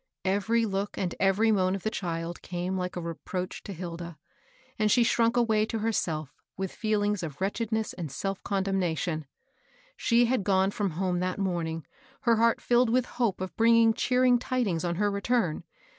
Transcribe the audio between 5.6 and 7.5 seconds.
to herself with feelings of